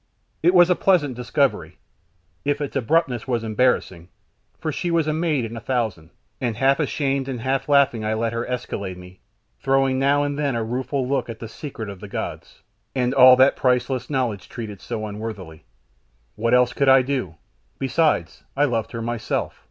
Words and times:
It 0.41 0.55
was 0.55 0.71
a 0.71 0.75
pleasant 0.75 1.15
discovery, 1.15 1.77
if 2.43 2.59
its 2.59 2.75
abruptness 2.75 3.27
was 3.27 3.43
embarrassing, 3.43 4.09
for 4.57 4.71
she 4.71 4.89
was 4.89 5.05
a 5.05 5.13
maid 5.13 5.45
in 5.45 5.55
a 5.55 5.59
thousand; 5.59 6.09
and 6.41 6.57
half 6.57 6.79
ashamed 6.79 7.27
and 7.27 7.41
half 7.41 7.69
laughing 7.69 8.03
I 8.03 8.15
let 8.15 8.33
her 8.33 8.43
escalade 8.47 8.97
me, 8.97 9.19
throwing 9.59 9.99
now 9.99 10.23
and 10.23 10.39
then 10.39 10.55
a 10.55 10.63
rueful 10.63 11.07
look 11.07 11.29
at 11.29 11.37
the 11.37 11.47
Secret 11.47 11.87
of 11.87 11.99
the 11.99 12.07
Gods, 12.07 12.63
and 12.95 13.13
all 13.13 13.35
that 13.35 13.55
priceless 13.55 14.09
knowledge 14.09 14.49
treated 14.49 14.81
so 14.81 15.05
unworthily. 15.05 15.65
What 16.33 16.55
else 16.55 16.73
could 16.73 16.89
I 16.89 17.03
do? 17.03 17.35
Besides, 17.77 18.43
I 18.57 18.65
loved 18.65 18.93
her 18.93 19.03
myself! 19.03 19.59